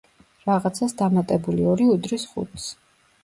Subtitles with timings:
[0.45, 2.67] „რაღაცას“ დამატებული ორი უდრის ხუთს.